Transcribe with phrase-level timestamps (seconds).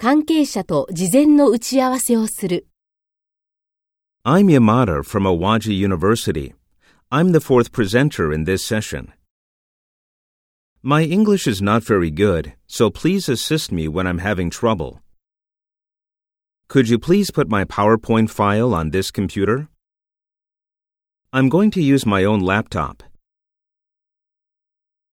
[0.00, 2.68] 関係者と事前の打ち合わせをする。
[4.24, 6.54] I'm Yamada from Awaji University.
[7.10, 9.08] I'm the fourth presenter in this session.
[10.84, 15.00] My English is not very good, so please assist me when I'm having trouble.
[16.68, 19.66] Could you please put my PowerPoint file on this computer?
[21.32, 23.02] I'm going to use my own laptop.